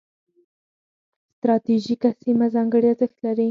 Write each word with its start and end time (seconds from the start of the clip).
ستراتیژیکه 1.35 2.09
سیمه 2.21 2.47
ځانګړي 2.53 2.87
ارزښت 2.91 3.17
لري. 3.25 3.49